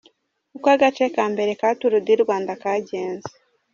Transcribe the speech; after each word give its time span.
Uko 0.55 0.67
agace 0.75 1.05
ka 1.15 1.23
Mbere 1.33 1.51
ka 1.59 1.69
Tour 1.79 1.93
du 2.05 2.13
Rwanda 2.23 2.51
kagenze. 2.63 3.29